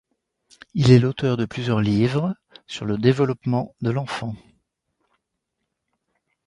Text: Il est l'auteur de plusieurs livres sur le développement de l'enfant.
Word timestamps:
Il 0.73 0.89
est 0.89 0.97
l'auteur 0.97 1.37
de 1.37 1.45
plusieurs 1.45 1.79
livres 1.79 2.35
sur 2.65 2.85
le 2.85 2.97
développement 2.97 3.75
de 3.81 3.91
l'enfant. 3.91 4.35